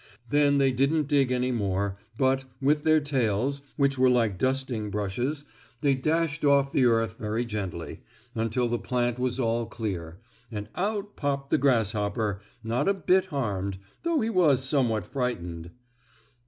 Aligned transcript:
Then 0.27 0.57
they 0.57 0.71
didn't 0.71 1.07
dig 1.07 1.31
any 1.31 1.51
more, 1.51 1.95
but, 2.17 2.45
with 2.59 2.83
their 2.85 2.99
tails, 2.99 3.61
which 3.77 3.99
were 3.99 4.09
like 4.09 4.39
dusting 4.39 4.89
brushes, 4.89 5.45
they 5.81 5.93
dashed 5.93 6.43
off 6.43 6.71
the 6.71 6.85
earth 6.85 7.17
very 7.19 7.45
gently, 7.45 8.01
until 8.33 8.67
the 8.67 8.79
plant 8.79 9.19
was 9.19 9.39
all 9.39 9.67
clear, 9.67 10.17
and 10.51 10.69
out 10.73 11.15
popped 11.15 11.51
the 11.51 11.59
grasshopper, 11.59 12.41
not 12.63 12.89
a 12.89 12.95
bit 12.95 13.25
harmed, 13.27 13.77
though 14.01 14.21
he 14.21 14.29
was 14.31 14.63
somewhat 14.63 15.05
frightened. 15.05 15.69